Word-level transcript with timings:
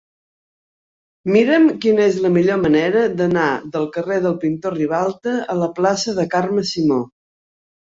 Mira'm 1.35 1.67
quina 1.83 2.03
és 2.07 2.17
la 2.25 2.33
millor 2.39 2.59
manera 2.65 3.05
d'anar 3.21 3.45
del 3.77 3.89
carrer 4.01 4.21
del 4.27 4.37
Pintor 4.47 4.79
Ribalta 4.83 5.39
a 5.57 5.63
la 5.65 5.73
plaça 5.81 6.21
de 6.23 6.31
Carme 6.37 6.71
Simó. 6.77 7.05